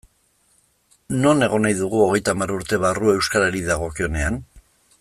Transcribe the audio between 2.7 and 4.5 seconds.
barru euskarari dagokionean?